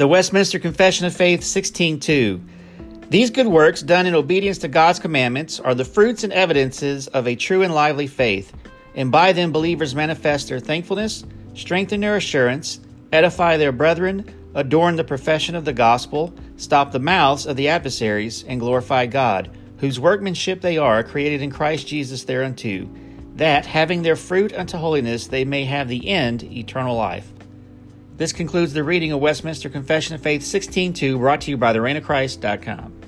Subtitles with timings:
[0.00, 2.40] The Westminster Confession of Faith 16:2.
[3.10, 7.28] These good works done in obedience to God's commandments are the fruits and evidences of
[7.28, 8.50] a true and lively faith,
[8.94, 12.80] and by them believers manifest their thankfulness, strengthen their assurance,
[13.12, 14.24] edify their brethren,
[14.54, 19.50] adorn the profession of the gospel, stop the mouths of the adversaries, and glorify God,
[19.80, 22.88] whose workmanship they are, created in Christ Jesus thereunto,
[23.36, 27.30] that, having their fruit unto holiness, they may have the end, eternal life.
[28.20, 31.80] This concludes the reading of Westminster Confession of Faith 16.2, brought to you by the
[32.02, 32.99] Christ.com.